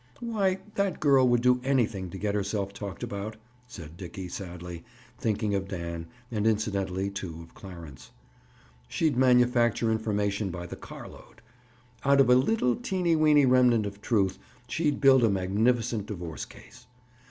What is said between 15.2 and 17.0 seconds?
a magnificent divorce case.